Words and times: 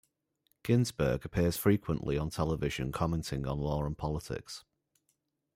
Ginsberg 0.63 1.25
appears 1.25 1.57
frequently 1.57 2.17
on 2.17 2.31
television 2.31 2.91
commenting 2.91 3.45
on 3.45 3.59
law 3.59 3.85
and 3.85 3.95
politics. 3.95 4.65